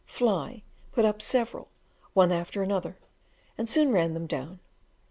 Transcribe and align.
"Fly" 0.07 0.63
put 0.93 1.05
up 1.05 1.21
several, 1.21 1.67
one 2.15 2.31
after 2.31 2.63
another, 2.63 2.97
and 3.55 3.69
soon 3.69 3.91
ran 3.91 4.15
them 4.15 4.25
down. 4.25 4.59